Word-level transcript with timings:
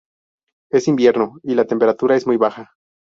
Es 0.71 0.87
invierno 0.87 1.37
y 1.43 1.53
la 1.53 1.65
temperatura 1.67 2.15
es 2.15 2.25
muy 2.25 2.37
baja. 2.37 2.73